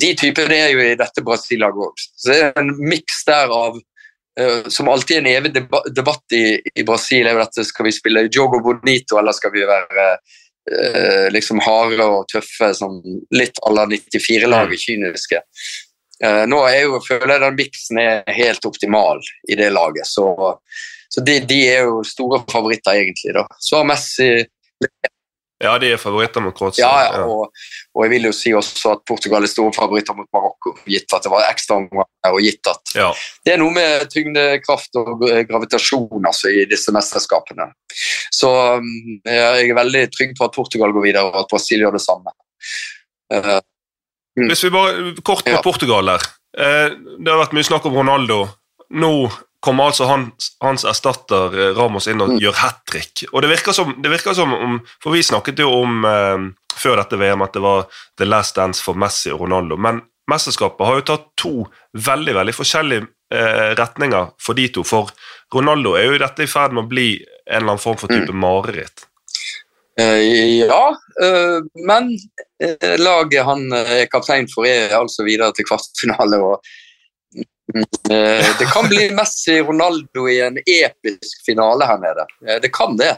De 0.00 0.14
typene 0.16 0.56
er 0.56 0.72
jo 0.72 0.82
i 0.84 0.96
dette 0.96 1.24
Brasil-laget 1.24 1.88
òg. 1.88 2.02
Så 2.16 2.32
det 2.32 2.40
er 2.46 2.60
en 2.62 2.74
miks 2.88 3.22
der 3.28 3.52
av 3.52 3.76
eh, 4.40 4.68
Som 4.72 4.88
alltid 4.88 5.18
er 5.18 5.20
en 5.20 5.30
evig 5.32 5.52
deba 5.56 5.82
debatt 5.92 6.36
i, 6.36 6.60
i 6.74 6.84
Brasil, 6.88 7.26
er 7.26 7.36
jo 7.36 7.42
dette 7.42 7.66
skal 7.68 7.88
vi 7.88 7.96
spille 7.96 8.28
Jogo 8.28 8.62
Bonito, 8.64 9.18
eller 9.20 9.36
skal 9.36 9.52
vi 9.52 9.66
være 9.68 10.06
eh, 10.08 11.26
liksom 11.34 11.60
harde 11.64 12.04
og 12.04 12.28
tøffe, 12.32 12.72
som 12.76 13.00
litt 13.34 13.60
à 13.60 13.74
la 13.74 13.84
94-laget, 13.90 14.84
kyniske. 14.86 15.42
Eh, 16.24 16.44
nå 16.50 16.62
er 16.66 16.84
jo, 16.86 17.00
føler 17.04 17.36
jeg 17.36 17.44
den 17.44 17.58
miksen 17.58 18.00
er 18.02 18.38
helt 18.38 18.64
optimal 18.66 19.20
i 19.48 19.58
det 19.58 19.68
laget. 19.74 20.08
Så, 20.08 20.26
så 21.08 21.24
de, 21.24 21.38
de 21.48 21.60
er 21.70 21.84
jo 21.86 22.00
store 22.06 22.42
favoritter, 22.50 22.98
egentlig. 22.98 23.36
da. 23.36 23.44
Så 23.62 23.80
har 23.80 23.88
Messi 23.88 24.32
Ja, 25.60 25.72
de 25.82 25.88
er 25.90 25.98
favoritter 25.98 26.40
mot 26.44 26.54
Kroatia. 26.54 26.86
ja, 26.86 26.98
ja, 27.18 27.22
og, 27.26 27.48
og 27.94 28.04
jeg 28.04 28.10
vil 28.12 28.28
jo 28.28 28.32
si 28.36 28.52
også 28.54 28.92
at 28.94 29.00
Portugal 29.10 29.42
er 29.42 29.50
store 29.50 29.72
favoritter 29.74 30.14
mot 30.14 30.28
Marokko, 30.32 30.76
gitt 30.86 31.10
at 31.16 31.24
det 31.26 31.32
var 31.32 31.48
ekstraomganger 31.50 32.30
og 32.30 32.38
gitt 32.44 32.70
at 32.70 32.92
Ja. 32.94 33.08
det 33.44 33.54
er 33.56 33.58
noe 33.58 33.74
med 33.74 34.06
tyngdekraft 34.12 34.94
og 35.02 35.24
gravitasjon 35.48 36.26
altså, 36.30 36.52
i 36.54 36.62
disse 36.70 36.94
mesterskapene. 36.94 37.72
Så 38.30 38.52
um, 38.78 38.86
jeg 39.26 39.70
er 39.72 39.74
veldig 39.80 40.04
trygg 40.14 40.36
på 40.38 40.46
at 40.46 40.54
Portugal 40.54 40.94
går 40.94 41.08
videre, 41.08 41.24
og 41.26 41.40
at 41.42 41.50
Brasil 41.50 41.82
gjør 41.82 41.98
det 41.98 42.04
samme. 42.06 42.30
Eh, 43.34 43.58
Hvis 44.38 44.62
vi 44.64 44.70
bare 44.70 45.14
Kort 45.26 45.42
på 45.44 45.50
Ja. 45.58 45.62
Portugal 45.62 46.06
der. 46.06 46.22
Eh, 46.56 46.94
Det 47.18 47.28
har 47.32 47.42
vært 47.42 47.52
mye 47.58 47.66
snakk 47.66 47.84
om 47.90 47.98
Ronaldo. 47.98 48.44
Nå 48.94 49.10
kommer 49.60 49.90
altså 49.90 50.06
hans, 50.06 50.52
hans 50.62 50.84
erstatter 50.86 51.54
eh, 51.54 51.72
Ramos 51.76 52.06
inn 52.06 52.22
og 52.22 52.34
Mm. 52.34 52.38
gjør 52.44 52.60
hat 52.62 52.80
trick. 52.90 53.24
Og 53.32 53.42
det 53.42 53.50
virker 53.50 53.72
som, 53.72 53.94
det 54.02 54.10
virker 54.10 54.34
som 54.34 54.52
om 54.54 54.80
For 55.02 55.10
vi 55.10 55.22
snakket 55.22 55.58
jo 55.58 55.70
om 55.82 56.04
eh, 56.04 56.38
før 56.78 56.96
dette 57.00 57.18
VM 57.18 57.42
at 57.42 57.52
det 57.52 57.62
var 57.62 57.86
the 58.18 58.24
last 58.24 58.56
dance 58.56 58.82
for 58.82 58.94
Messi 58.94 59.32
og 59.32 59.40
Ronaldo. 59.40 59.76
Men 59.76 60.02
mesterskapet 60.30 60.86
har 60.86 61.00
jo 61.00 61.06
tatt 61.10 61.26
to 61.40 61.52
veldig 61.92 62.34
veldig 62.34 62.54
forskjellige 62.54 63.06
eh, 63.34 63.74
retninger 63.74 64.30
for 64.38 64.54
de 64.54 64.68
to. 64.68 64.84
For 64.86 65.10
Ronaldo 65.54 65.96
er 65.98 66.06
jo 66.06 66.18
dette 66.22 66.44
i 66.44 66.50
ferd 66.50 66.72
med 66.76 66.84
å 66.84 66.88
bli 66.88 67.08
en 67.48 67.56
eller 67.56 67.72
annen 67.72 67.82
form 67.82 67.98
for 67.98 68.12
type 68.12 68.32
mareritt. 68.32 69.06
Eh, 69.98 70.62
ja, 70.68 70.84
eh, 71.24 71.58
men 71.88 72.12
laget 72.98 73.44
han 73.44 73.72
er 73.72 74.06
kaptein 74.12 74.46
for, 74.52 74.66
er 74.68 74.94
altså 74.94 75.24
videre 75.26 75.50
til 75.56 75.66
kvartfinale. 75.66 76.38
og 76.38 76.60
mm, 76.60 76.87
Det 78.08 78.68
kan 78.72 78.88
bli 78.88 79.10
Messi-Ronaldo 79.12 80.28
i 80.32 80.38
en 80.46 80.56
episk 80.62 81.42
finale 81.46 81.88
her 81.88 81.98
nede. 82.02 82.24
Eh, 82.46 82.60
Det 82.62 82.72
kan 82.72 82.96
det. 82.96 83.16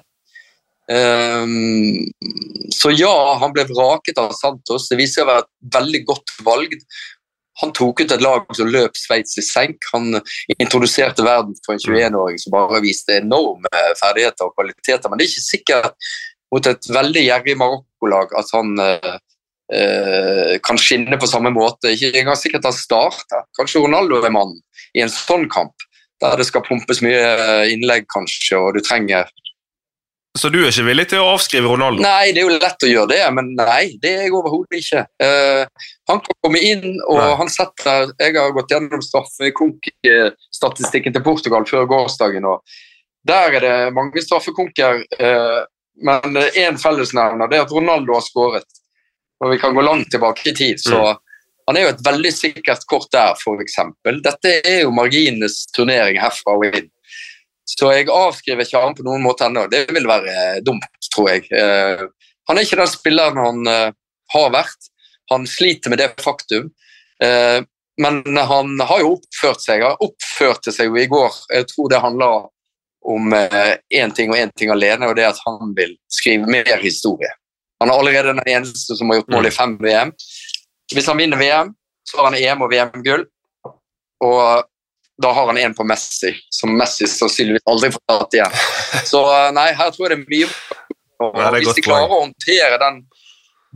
Um, 0.91 2.03
så 2.75 2.91
ja, 2.91 3.15
han 3.39 3.53
ble 3.55 3.63
vraket 3.69 4.19
av 4.19 4.33
Santos. 4.35 4.89
Det 4.91 4.99
viser 4.99 5.21
seg 5.21 5.29
å 5.29 5.31
være 5.31 5.45
et 5.45 5.75
veldig 5.77 6.01
godt 6.09 6.33
valg. 6.43 6.75
Han 7.61 7.75
tok 7.77 8.03
ut 8.03 8.15
et 8.15 8.25
lag 8.25 8.49
som 8.57 8.71
løp 8.73 8.97
Sveits 8.99 9.39
i 9.39 9.45
senk. 9.45 9.85
Han 9.93 10.19
introduserte 10.57 11.25
verden 11.27 11.55
for 11.67 11.77
en 11.77 11.83
21-åring 11.85 12.41
som 12.41 12.55
bare 12.57 12.83
viste 12.83 13.21
enorme 13.21 13.71
ferdigheter 14.01 14.49
og 14.49 14.57
kvaliteter. 14.57 15.11
Men 15.11 15.21
det 15.21 15.27
er 15.27 15.33
ikke 15.33 15.47
sikkert 15.47 16.11
mot 16.51 16.67
et 16.67 16.91
veldig 16.91 17.27
gjerrig 17.27 17.57
Marokko-lag 17.61 18.33
at 18.41 18.55
han 18.57 18.73
eh, 18.83 19.11
eh, 19.13 19.19
kan 20.67 20.79
skinne 20.81 21.15
på 21.21 21.29
samme 21.31 21.53
måte. 21.55 21.93
Ikke 21.95 22.11
engang 22.19 22.39
sikkert 22.39 22.65
han 22.67 22.75
starter. 22.75 23.45
Kanskje 23.55 23.85
Ronaldo 23.85 24.19
er 24.19 24.33
mannen 24.35 24.59
i 24.97 25.03
en 25.05 25.13
sånn 25.13 25.49
kamp, 25.51 25.75
der 26.21 26.37
det 26.39 26.47
skal 26.49 26.63
pumpes 26.67 27.03
mye 27.05 27.21
eh, 27.21 27.73
innlegg, 27.75 28.05
kanskje, 28.13 28.57
og 28.59 28.75
du 28.77 28.81
trenger 28.85 29.25
Så 30.39 30.49
du 30.53 30.59
er 30.61 30.69
ikke 30.71 30.87
villig 30.87 31.07
til 31.11 31.21
å 31.23 31.31
avskrive 31.35 31.71
Ronaldo? 31.73 32.03
Nei, 32.05 32.27
det 32.35 32.41
er 32.43 32.47
jo 32.47 32.55
lett 32.55 32.87
å 32.87 32.93
gjøre 32.93 33.11
det, 33.11 33.23
men 33.35 33.45
nei, 33.59 33.85
det 34.03 34.11
er 34.15 34.23
jeg 34.29 34.37
overhodet 34.39 34.77
ikke. 34.79 35.03
Uh, 35.19 35.63
han 36.07 36.19
kan 36.23 36.35
komme 36.47 36.61
inn, 36.63 36.87
og 37.11 37.19
Nei. 37.19 37.35
han 37.41 37.51
setter 37.51 38.15
Jeg 38.15 38.39
har 38.39 38.55
gått 38.55 38.71
gjennom 38.71 39.03
straffekonkstatistikken 39.03 41.13
til 41.17 41.27
Portugal 41.27 41.67
før 41.67 41.91
gårsdagen, 41.91 42.47
og 42.47 42.63
der 43.27 43.59
er 43.59 43.63
det 43.67 43.91
mange 43.97 44.23
straffekonker. 44.23 45.03
Uh, 45.19 45.67
men 46.01 46.33
én 46.57 46.79
fellesnevner 46.81 47.49
det 47.51 47.59
er 47.59 47.65
at 47.67 47.75
Ronaldo 47.75 48.15
har 48.15 48.23
skåret. 48.25 48.80
Og 49.41 49.55
vi 49.55 49.59
kan 49.61 49.75
gå 49.75 49.83
langt 49.85 50.11
tilbake 50.13 50.51
i 50.51 50.55
tid, 50.57 50.81
så 50.83 51.15
han 51.71 51.79
er 51.79 51.87
jo 51.87 51.93
et 51.93 52.03
veldig 52.03 52.31
sikkert 52.35 52.83
kort 52.91 53.13
der, 53.15 53.37
f.eks. 53.39 53.77
Dette 54.25 54.55
er 54.59 54.81
jo 54.83 54.95
marginenes 54.95 55.63
turnering 55.71 56.19
herfra 56.21 56.57
og 56.59 56.67
inn. 56.67 56.89
Så 57.71 57.93
jeg 57.95 58.09
avskriver 58.11 58.67
ikke 58.67 58.83
han 58.83 58.97
på 58.99 59.05
noen 59.07 59.23
måte 59.23 59.47
ennå. 59.47 59.69
Det 59.71 59.85
vil 59.95 60.09
være 60.11 60.61
dumt, 60.67 60.89
tror 61.15 61.31
jeg. 61.31 61.47
Eh, 61.55 62.03
han 62.51 62.59
er 62.59 62.67
ikke 62.67 62.81
den 62.81 62.91
spilleren 62.91 63.39
han 63.39 63.71
eh, 63.71 63.93
har 64.35 64.49
vært. 64.55 64.89
Han 65.31 65.47
sliter 65.47 65.93
med 65.93 66.03
det 66.03 66.11
faktum. 66.19 66.73
Eh, 67.23 67.61
men 68.03 68.23
han 68.51 68.75
har 68.91 69.05
jo 69.05 69.15
oppført 69.21 69.63
seg. 69.63 69.85
Han 69.87 70.03
oppførte 70.09 70.75
seg 70.75 70.91
jo 70.91 70.99
i 70.99 71.07
går. 71.11 71.37
Jeg 71.55 71.71
tror 71.71 71.93
det 71.93 72.03
handler 72.03 72.49
om 73.11 73.33
én 73.33 74.13
ting 74.17 74.33
og 74.33 74.37
én 74.37 74.51
ting 74.59 74.73
alene, 74.73 75.07
og 75.09 75.15
det 75.17 75.25
er 75.25 75.31
at 75.31 75.45
han 75.47 75.71
vil 75.77 75.95
skrive 76.13 76.51
mer 76.51 76.83
historie. 76.83 77.31
Han 77.81 77.91
er 77.91 77.97
allerede 77.97 78.35
den 78.35 78.43
eneste 78.47 78.97
som 78.97 79.11
har 79.11 79.21
gjort 79.21 79.35
mål 79.35 79.49
i 79.49 79.55
fem 79.55 79.77
VM. 79.81 80.13
Hvis 80.93 81.09
han 81.09 81.21
vinner 81.21 81.41
VM, 81.41 81.73
så 82.09 82.19
har 82.19 82.31
han 82.31 82.39
EM 82.41 82.65
og 82.67 82.73
VM-gull. 82.73 83.25
Og 84.25 84.67
da 85.23 85.33
har 85.37 85.47
han 85.47 85.59
en 85.61 85.75
på 85.77 85.85
Messi, 85.85 86.33
som 86.53 86.73
Messi 86.77 87.09
sannsynligvis 87.09 87.67
aldri 87.69 87.91
får 87.95 88.03
tatt 88.09 88.37
igjen. 88.37 88.61
Så 89.09 89.21
eh, 89.29 89.49
nei, 89.57 89.71
her 89.77 89.93
tror 89.93 90.07
jeg 90.07 90.13
det 90.13 90.21
er 90.21 90.31
mye 90.35 90.79
og 91.21 91.35
Hvis 91.53 91.77
de 91.77 91.85
klarer 91.85 92.09
å 92.09 92.23
håndtere 92.23 92.79
den, 92.81 93.03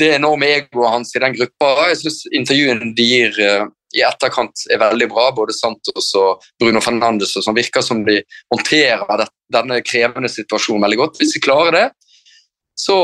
det 0.00 0.14
enorme 0.16 0.48
egoet 0.48 0.90
hans 0.90 1.12
i 1.14 1.20
den 1.22 1.34
gruppa 1.36 1.68
Jeg 1.90 1.98
syns 2.00 2.22
intervjuene 2.32 2.94
de 2.96 3.04
gir 3.04 3.36
eh, 3.44 3.66
i 3.94 4.02
etterkant 4.02 4.64
er 4.72 4.80
veldig 4.80 5.06
bra, 5.12 5.28
både 5.36 5.54
Santos 5.54 6.08
og 6.18 6.42
Bruno 6.58 6.80
Fernandes, 6.82 7.36
som 7.44 7.54
virker 7.54 7.84
som 7.84 8.00
de 8.02 8.16
håndterer 8.50 9.28
denne 9.54 9.78
krevende 9.86 10.30
situasjonen 10.32 10.82
veldig 10.82 10.98
godt. 10.98 11.20
Hvis 11.20 11.36
de 11.36 11.42
klarer 11.44 11.76
det, 11.76 11.84
så 12.74 12.96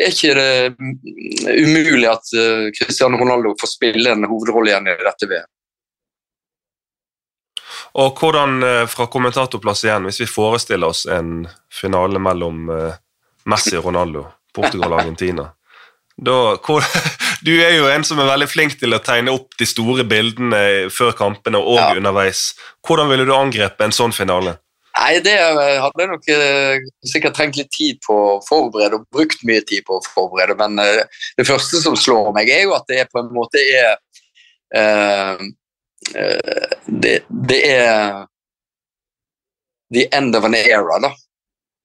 er 0.00 0.12
ikke 0.12 0.34
det 0.38 0.74
mm, 0.78 0.94
umulig 1.64 2.08
at 2.10 2.30
eh, 2.38 2.68
Cristiano 2.76 3.18
Ronaldo 3.20 3.54
får 3.60 3.70
spille 3.76 4.12
en 4.14 4.26
hovedrolle 4.28 4.72
igjen 4.72 4.88
i 4.90 4.96
dette 5.04 5.28
VM. 5.30 5.50
Og 8.02 8.18
hvordan, 8.18 8.56
eh, 8.66 8.86
fra 8.90 9.06
kommentatorplass 9.06 9.84
igjen, 9.86 10.08
hvis 10.08 10.20
vi 10.24 10.30
forestiller 10.30 10.90
oss 10.90 11.04
en 11.06 11.44
finale 11.72 12.18
mellom 12.22 12.68
eh, 12.74 12.96
Messi 13.50 13.76
og 13.78 13.86
Ronaldo, 13.90 14.26
Portugal 14.54 14.92
og 14.92 15.00
Argentina 15.04 15.50
da, 16.16 16.54
hvor, 16.62 16.84
Du 17.44 17.50
er 17.60 17.74
jo 17.76 17.88
en 17.90 18.04
som 18.06 18.20
er 18.22 18.28
veldig 18.30 18.46
flink 18.48 18.76
til 18.80 18.94
å 18.96 19.00
tegne 19.04 19.32
opp 19.34 19.56
de 19.60 19.66
store 19.68 20.04
bildene 20.08 20.88
før 20.94 21.10
kampene 21.18 21.58
og 21.60 21.76
Ja. 21.76 21.90
underveis. 21.98 22.54
Hvordan 22.86 23.10
ville 23.10 23.26
du 23.28 23.34
angrepet 23.34 23.84
en 23.84 23.92
sånn 23.92 24.14
finale? 24.16 24.56
Nei, 25.04 25.18
det 25.20 25.34
hadde 25.36 26.00
jeg 26.00 26.08
nok 26.08 26.28
eh, 26.32 26.84
sikkert 27.04 27.34
trengt 27.36 27.58
litt 27.58 27.68
tid 27.74 27.98
på 28.06 28.14
å 28.14 28.38
forberede, 28.46 28.96
og 28.96 29.10
brukt 29.12 29.42
mye 29.44 29.60
tid 29.68 29.84
på 29.84 29.98
å 29.98 30.04
forberede. 30.06 30.56
Men 30.62 30.80
eh, 30.80 31.02
det 31.36 31.44
første 31.44 31.82
som 31.82 31.96
slår 31.98 32.30
meg, 32.36 32.48
er 32.48 32.62
jo 32.64 32.72
at 32.76 32.86
det 32.88 33.02
er 33.02 33.10
på 33.12 33.20
en 33.20 33.28
måte 33.34 33.60
er 33.60 33.90
eh, 34.80 35.44
det, 36.88 37.18
det 37.50 37.60
er 37.68 38.24
the 39.92 40.06
end 40.16 40.40
of 40.40 40.48
an 40.48 40.56
era, 40.56 40.98
da. 41.04 41.12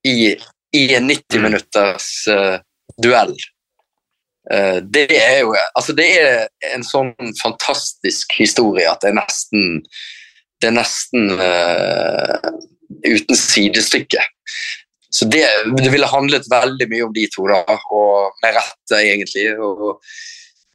I, 0.08 0.32
i 0.80 0.86
en 0.96 1.12
90 1.12 1.44
minutters 1.44 2.10
duell. 3.04 3.34
Det 4.50 5.04
er 5.12 5.42
jo 5.42 5.52
Altså, 5.76 5.94
det 5.94 6.06
er 6.16 6.46
en 6.72 6.86
sånn 6.88 7.12
fantastisk 7.42 8.32
historie 8.40 8.88
at 8.90 9.04
det 9.04 9.12
er 9.12 9.18
nesten 9.20 9.82
Det 10.64 10.70
er 10.72 10.78
nesten 10.78 11.36
eh, 11.36 12.48
uten 13.06 13.38
sidestykke. 13.38 14.24
Så 15.10 15.26
det, 15.26 15.46
det 15.78 15.90
ville 15.90 16.08
handlet 16.10 16.46
veldig 16.52 16.88
mye 16.92 17.06
om 17.08 17.14
de 17.16 17.26
to, 17.34 17.48
da, 17.50 17.64
og 17.90 18.36
med 18.44 18.58
rette, 18.60 19.00
egentlig. 19.00 19.48
Og 19.58 19.98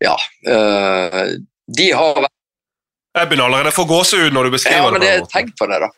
ja 0.03 0.15
øh, 0.51 1.37
De 1.79 1.91
har 1.95 2.17
vært 2.19 2.33
Jeg 3.15 3.29
begynner 3.31 3.47
allerede 3.47 3.71
å 3.71 3.77
få 3.77 3.85
gåsehud 3.89 4.35
når 4.35 4.49
du 4.49 4.57
beskriver 4.57 4.89
Ja, 4.89 4.91
men 4.91 5.05
det. 5.05 5.13
det, 5.23 5.29
tenk 5.31 5.55
på 5.59 5.69
det, 5.71 5.79
da. 5.85 5.91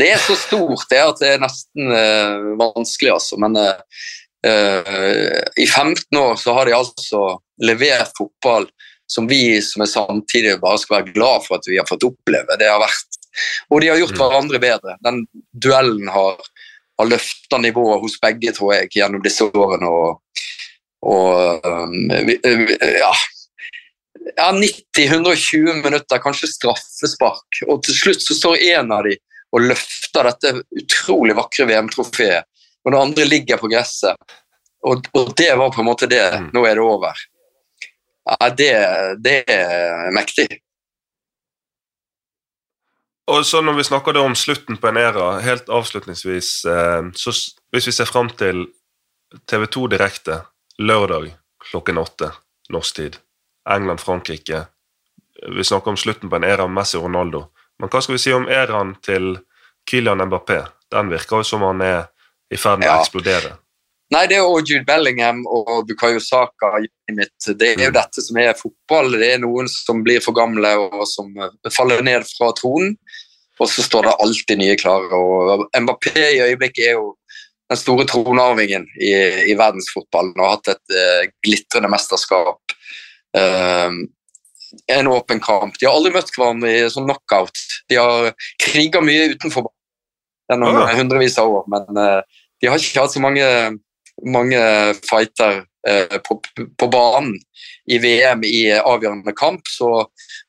Det 0.00 0.06
er 0.14 0.22
så 0.24 0.36
stort 0.40 0.86
det 0.88 1.00
at 1.04 1.18
det 1.20 1.34
er 1.34 1.42
nesten 1.42 1.90
øh, 1.92 2.46
vanskelig, 2.56 3.10
altså. 3.18 3.36
Men 3.42 3.58
eh, 3.60 5.40
i 5.60 5.66
15 5.66 6.16
år 6.16 6.38
så 6.40 6.54
har 6.56 6.70
de 6.70 6.78
altså 6.78 7.20
levert 7.60 8.14
fotball 8.16 8.70
som 9.10 9.26
vi 9.28 9.58
som 9.62 9.82
er 9.84 9.90
samtidig 9.90 10.54
bare 10.62 10.78
skal 10.80 11.00
være 11.00 11.12
glad 11.12 11.44
for 11.44 11.58
at 11.58 11.68
vi 11.68 11.76
har 11.76 11.88
fått 11.88 12.06
oppleve. 12.06 12.56
Det 12.56 12.68
har 12.70 12.80
vært, 12.80 13.09
og 13.70 13.80
de 13.80 13.88
har 13.88 14.00
gjort 14.00 14.16
Mm. 14.16 14.20
hverandre 14.22 14.58
bedre. 14.62 14.96
Den 15.04 15.26
duellen 15.52 16.08
har, 16.08 16.36
har 16.98 17.06
løfta 17.10 17.58
nivået 17.58 18.00
hos 18.00 18.18
begge, 18.20 18.52
tror 18.52 18.74
jeg, 18.74 18.90
gjennom 18.96 19.22
disse 19.22 19.44
årene. 19.44 19.88
Og, 19.88 20.20
og 21.06 21.66
um, 21.66 22.10
ja, 22.10 23.12
ja, 24.36 24.50
90-120 24.52 25.82
minutter, 25.84 26.18
kanskje 26.18 26.50
straffespark. 26.50 27.62
Og 27.68 27.82
til 27.86 27.94
slutt 27.94 28.22
så 28.22 28.36
står 28.36 28.56
en 28.74 28.92
av 28.92 29.06
de 29.08 29.16
og 29.50 29.64
løfter 29.66 30.28
dette 30.28 30.52
utrolig 30.78 31.34
vakre 31.34 31.66
VM-trofeet, 31.66 32.46
og 32.84 32.92
den 32.92 33.00
andre 33.00 33.24
ligger 33.26 33.58
på 33.58 33.70
gresset. 33.72 34.14
Og, 34.86 35.08
og 35.18 35.32
det 35.36 35.50
var 35.58 35.72
på 35.74 35.82
en 35.82 35.88
måte 35.88 36.06
det. 36.08 36.22
Mm. 36.38 36.50
Nå 36.54 36.62
er 36.64 36.78
det 36.78 36.84
over. 36.84 37.24
Ja, 38.30 38.48
det, 38.56 38.70
det 39.24 39.34
er 39.50 40.12
mektig. 40.14 40.46
Og 43.30 43.46
så 43.46 43.60
Når 43.62 43.78
vi 43.78 43.84
snakker 43.86 44.16
om 44.18 44.34
slutten 44.34 44.76
på 44.76 44.88
en 44.88 44.96
æra, 44.96 45.38
helt 45.40 45.68
avslutningsvis 45.68 46.64
eh, 46.64 47.10
så 47.14 47.34
Hvis 47.70 47.86
vi 47.86 47.92
ser 47.92 48.10
fram 48.10 48.30
til 48.30 48.66
TV2 49.46 49.86
direkte 49.92 50.42
lørdag 50.78 51.36
klokken 51.70 51.98
åtte 52.00 52.32
norsk 52.72 52.96
tid, 52.96 53.16
England-Frankrike 53.68 54.64
Vi 55.54 55.64
snakker 55.64 55.92
om 55.92 55.96
slutten 55.96 56.30
på 56.30 56.36
en 56.36 56.44
æra 56.44 56.66
med 56.66 56.80
Messi 56.80 56.98
og 56.98 57.04
Ronaldo. 57.06 57.44
Men 57.78 57.88
hva 57.88 58.00
skal 58.02 58.16
vi 58.16 58.20
si 58.20 58.32
om 58.32 58.48
æraen 58.48 58.96
til 59.04 59.38
Kylian 59.88 60.20
Mbappé? 60.26 60.64
Den 60.92 61.08
virker 61.08 61.40
jo 61.40 61.46
som 61.46 61.62
han 61.64 61.80
er 61.80 62.10
i 62.52 62.58
ferd 62.60 62.82
med 62.82 62.90
å 62.90 62.98
eksplodere. 62.98 63.54
Nei, 64.10 64.24
det 64.26 64.36
er 64.36 64.42
jo 64.42 64.58
Jude 64.58 64.84
Bellingham 64.88 65.44
og 65.46 65.84
Bukayo 65.86 66.18
Saka. 66.18 66.72
i 66.82 67.12
mitt. 67.14 67.30
Det 67.46 67.62
er 67.76 67.84
jo 67.84 67.90
Mm. 67.90 67.94
dette 67.94 68.22
som 68.22 68.36
er 68.36 68.54
fotball. 68.54 69.12
Det 69.18 69.34
er 69.34 69.38
noen 69.38 69.68
som 69.68 70.02
blir 70.02 70.20
for 70.20 70.32
gamle 70.32 70.68
og 70.78 71.06
som 71.06 71.30
eh, 71.38 71.70
faller 71.70 72.02
ned 72.02 72.22
fra 72.26 72.52
tronen. 72.52 72.96
Og 73.60 73.68
så 73.68 73.82
står 73.82 74.02
det 74.08 74.20
alltid 74.20 74.58
nye 74.58 74.76
klare. 74.76 75.12
Og 75.12 75.68
Mbappé 75.76 76.16
i 76.16 76.40
øyeblikket 76.40 76.88
er 76.88 76.92
jo 76.92 77.16
den 77.70 77.76
store 77.78 78.06
tronarvingen 78.06 78.86
i, 78.98 79.12
i 79.50 79.54
verdensfotballen 79.54 80.34
og 80.38 80.46
har 80.46 80.56
hatt 80.56 80.68
et 80.74 80.96
eh, 80.96 81.30
glitrende 81.44 81.90
mesterskap. 81.92 82.58
Um, 83.36 84.08
en 84.88 85.06
åpen 85.06 85.40
kamp. 85.40 85.76
De 85.78 85.86
har 85.86 85.94
aldri 85.94 86.12
møtt 86.14 86.30
hverandre 86.34 86.70
i 86.70 86.88
sånn 86.90 87.06
knockout. 87.06 87.58
De 87.90 87.98
har 87.98 88.32
kriga 88.58 89.02
mye 89.02 89.34
utenfor 89.34 89.68
gjennom 90.50 90.80
hundrevis 90.98 91.38
av 91.38 91.50
år, 91.50 91.64
men 91.70 91.98
uh, 91.98 92.22
de 92.62 92.70
har 92.70 92.78
ikke 92.78 93.04
hatt 93.04 93.14
så 93.14 93.22
mange, 93.22 93.44
mange 94.26 94.60
fighter 95.06 95.62
eh, 95.88 96.16
på, 96.26 96.40
på 96.78 96.88
banen 96.92 97.36
i 97.90 97.98
VM 98.02 98.44
i 98.46 98.70
avgjørende 98.78 99.34
kamp. 99.36 99.68
Så, 99.68 99.90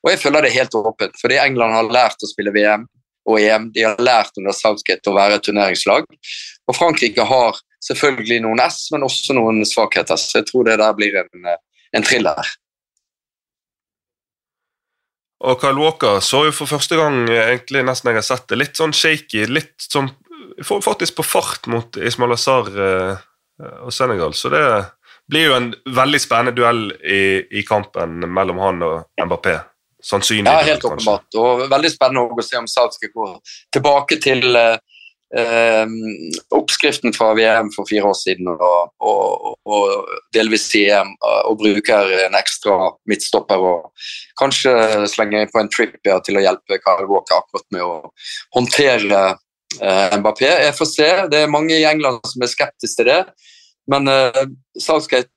og 0.02 0.10
jeg 0.10 0.20
føler 0.22 0.46
det 0.46 0.54
helt 0.56 0.74
åpent, 0.78 1.16
fordi 1.20 1.40
England 1.42 1.76
har 1.78 1.92
lært 1.92 2.24
å 2.24 2.30
spille 2.30 2.54
VM 2.54 2.86
og 3.28 3.38
EM. 3.40 3.68
De 3.74 3.84
har 3.86 4.00
lært 4.02 4.38
under 4.40 4.54
Southgate 4.56 5.10
å 5.10 5.16
være 5.16 5.38
et 5.38 5.46
turneringslag. 5.46 6.08
Og 6.68 6.76
Frankrike 6.78 7.26
har 7.26 7.60
selvfølgelig 7.82 8.42
noen 8.44 8.62
S, 8.64 8.86
men 8.94 9.06
også 9.06 9.36
noen 9.36 9.62
svakheter. 9.68 10.18
Så 10.18 10.40
jeg 10.40 10.50
tror 10.50 10.66
det 10.68 10.78
der 10.82 10.98
blir 10.98 11.22
en, 11.24 11.46
eh, 11.46 11.62
en 11.96 12.06
thriller. 12.06 12.54
Og 15.42 15.58
Kyle 15.58 15.78
Walker 15.78 16.20
så 16.22 16.44
jo 16.46 16.54
for 16.54 16.70
første 16.70 16.98
gang 16.98 17.24
eh, 17.26 17.48
egentlig 17.50 17.82
nesten 17.86 18.12
jeg 18.12 18.20
har 18.20 18.26
sett 18.26 18.46
det, 18.50 18.60
litt 18.60 18.78
sånn 18.78 18.94
shaky, 18.94 19.46
litt 19.50 19.78
sånn 19.90 20.12
Faktisk 20.68 21.16
på 21.16 21.24
fart 21.24 21.64
mot 21.70 21.96
Ismail 21.96 22.34
Azar 22.34 22.66
eh, 22.76 23.20
og 23.82 23.92
Senegal, 23.94 24.34
så 24.34 24.50
det 24.52 24.64
blir 25.30 25.48
jo 25.48 25.56
en 25.56 25.68
veldig 25.96 26.20
spennende 26.20 26.54
duell 26.56 26.88
i, 27.02 27.42
i 27.58 27.62
kampen 27.66 28.24
mellom 28.26 28.58
han 28.62 28.82
og 28.86 29.26
Mbappé. 29.26 29.58
Sannsynlig. 30.02 30.50
Ja, 30.50 30.64
helt 30.66 30.84
åpenbart. 30.84 31.28
Og 31.38 31.68
veldig 31.70 31.90
spennende 31.92 32.24
å 32.26 32.44
se 32.44 32.58
om 32.58 32.66
Southgate 32.66 33.12
går 33.14 33.36
tilbake 33.74 34.18
til 34.22 34.56
eh, 34.58 34.74
eh, 35.38 35.92
oppskriften 36.58 37.14
fra 37.14 37.28
VM 37.38 37.70
for 37.74 37.86
fire 37.86 38.10
år 38.10 38.18
siden 38.18 38.50
og, 38.50 38.90
og, 38.98 39.52
og 39.62 40.10
delvis 40.34 40.66
i 40.80 40.88
EM, 40.90 41.14
eh, 41.14 41.38
og 41.46 41.60
bruker 41.62 42.10
en 42.26 42.34
ekstra 42.38 42.90
midtstopper 43.10 43.62
og 43.62 44.10
kanskje 44.40 44.74
slenger 45.12 45.46
på 45.52 45.62
en 45.62 45.70
Trippier 45.70 46.18
til 46.26 46.40
å 46.40 46.44
hjelpe 46.48 46.80
Kyle 46.82 47.06
Walker 47.06 47.38
akkurat 47.38 47.68
med 47.70 47.86
å 47.86 47.94
håndtere 48.58 49.22
eh, 49.78 50.18
Mbappé. 50.18 50.50
Jeg 50.66 50.76
får 50.82 50.92
se. 50.96 51.10
Det 51.30 51.44
er 51.44 51.56
mange 51.60 51.78
i 51.78 51.86
England 51.88 52.26
som 52.26 52.42
er 52.42 52.50
skeptiske 52.50 53.04
til 53.04 53.12
det. 53.12 53.22
Men 53.90 54.08
uh, 54.08 54.44
Southgate 54.78 55.28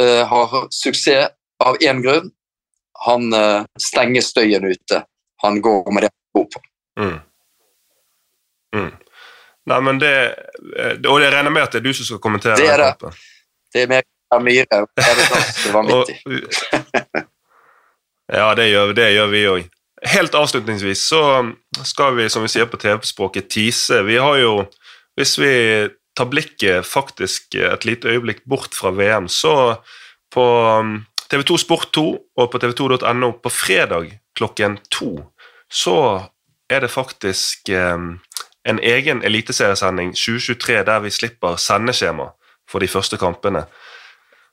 uh, 0.00 0.24
har 0.26 0.66
suksess 0.74 1.30
av 1.64 1.76
én 1.80 2.02
grunn. 2.02 2.30
Han 3.06 3.32
uh, 3.34 3.62
stenger 3.80 4.24
støyen 4.26 4.64
ute. 4.66 5.02
Han 5.42 5.60
går 5.62 5.92
med 5.92 6.06
det 6.06 6.10
han 6.10 6.40
bor 6.40 6.48
på. 6.50 6.62
Mm. 7.00 7.18
Mm. 8.76 8.90
Nei, 9.66 9.78
men 9.80 9.98
det 10.00 10.12
Og 11.08 11.20
jeg 11.22 11.32
regner 11.32 11.52
med 11.52 11.62
at 11.62 11.74
det 11.74 11.80
er 11.82 11.84
du 11.84 11.92
som 11.94 12.06
skal 12.08 12.20
kommentere 12.24 12.56
Det 12.58 12.70
er 12.72 12.82
det. 12.82 13.12
Det 13.72 13.84
er 13.84 13.90
meg 13.90 14.06
og 14.32 14.42
Myhre. 14.42 14.78
Det 14.96 15.04
er 15.04 15.18
det 15.18 15.26
ganske 15.28 15.72
vanvittig. 15.76 16.16
Og- 16.24 17.26
ja, 18.32 18.54
det 18.56 18.68
gjør, 18.70 18.92
det 18.96 19.08
gjør 19.12 19.32
vi 19.32 19.42
òg. 19.50 19.66
Helt 20.12 20.34
avslutningsvis 20.34 21.02
så 21.12 21.22
skal 21.86 22.16
vi, 22.16 22.28
som 22.32 22.42
vi 22.42 22.50
sier 22.50 22.66
på 22.66 22.80
TV-språket, 22.80 23.50
tease. 23.52 24.00
Vi 24.08 24.16
har 24.18 24.38
jo, 24.40 24.54
hvis 25.20 25.36
vi 25.38 25.52
tar 26.16 26.28
blikket 26.30 26.86
faktisk 26.86 27.54
et 27.56 27.86
lite 27.88 28.08
øyeblikk 28.08 28.42
bort 28.48 28.74
fra 28.76 28.92
VM, 28.92 29.28
så 29.28 29.76
på 30.32 30.44
um, 30.80 31.04
TV2 31.32 31.56
Sport 31.56 31.92
2 31.92 32.04
og 32.36 32.50
på 32.52 32.58
tv2.no 32.58 33.30
på 33.42 33.52
fredag 33.52 34.18
klokken 34.36 34.78
to 34.90 35.18
så 35.72 35.96
er 36.70 36.84
det 36.84 36.90
faktisk 36.92 37.68
um, 37.72 38.20
en 38.68 38.78
egen 38.82 39.22
eliteseriesending 39.24 40.12
2023 40.14 40.84
der 40.86 41.00
vi 41.04 41.10
slipper 41.10 41.56
sendeskjema 41.56 42.30
for 42.70 42.78
de 42.84 42.88
første 42.88 43.18
kampene. 43.18 43.64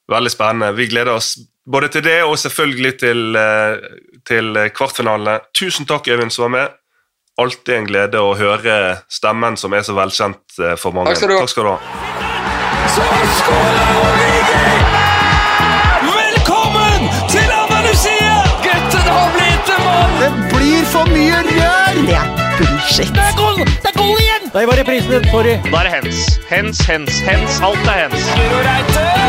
Veldig 0.10 0.32
spennende. 0.32 0.74
Vi 0.75 0.88
gleder 0.89 1.20
oss 1.20 1.36
både 1.72 1.92
til 1.94 2.04
det 2.04 2.24
og 2.24 2.38
selvfølgelig 2.39 2.94
til, 3.00 3.36
eh, 3.38 3.78
til 4.25 4.58
kvartfinalene. 4.75 5.39
Tusen 5.54 5.86
takk, 5.86 6.08
Øyvind, 6.08 6.32
som 6.32 6.44
var 6.44 6.50
med. 6.50 6.68
Alltid 7.39 7.75
en 7.75 7.86
glede 7.88 8.19
å 8.19 8.34
høre 8.36 8.74
stemmen 9.08 9.55
som 9.60 9.72
er 9.77 9.86
så 9.88 9.93
velkjent 9.96 10.60
eh, 10.60 10.75
for 10.79 10.91
mange. 10.96 11.13
Takk 11.13 11.22
skal 11.22 11.29
du 11.31 11.36
ha. 11.38 11.39
Takk 11.46 11.53
skal 11.53 11.63
du 11.63 11.72
ha. 11.72 11.77
Velkommen 16.10 17.08
til 17.31 17.53
Andalusia! 17.62 18.36
Gutten 18.65 19.08
har 19.08 19.31
blitt 19.38 19.72
en 19.75 19.88
mann! 19.88 20.19
Det 20.19 20.31
blir 20.51 20.84
for 20.91 21.13
mye 21.13 21.39
rør! 21.47 22.04
Det 22.10 22.19
er 22.19 22.30
bullshit. 22.60 23.15
Det 23.15 23.23
er 23.30 23.39
goal! 23.39 23.63
Det 23.63 23.93
er 23.93 23.97
goal 24.02 24.19
igjen! 24.25 24.52
Der 24.54 24.69
var 24.73 24.84
reprisen. 24.84 25.32
Sorry. 25.32 25.56
Da 25.71 25.84
er 25.86 25.89
det 25.89 25.95
hens. 25.95 26.28
Hens, 26.52 26.84
hens, 26.91 27.23
hens. 27.30 27.63
Alt 27.63 27.88
er 27.88 28.08
hens. 28.08 28.32
Guro 28.36 28.63
Reite! 28.67 29.29